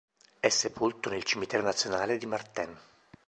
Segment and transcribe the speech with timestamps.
[0.39, 2.75] È sepolto nel Cimitero nazionale di Martin.